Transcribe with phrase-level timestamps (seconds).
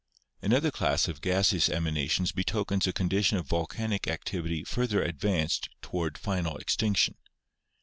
[0.41, 6.17] Another class of gaseous emanations betokens a condi tion of volcanic activity further advanced toward
[6.17, 7.13] final extinction.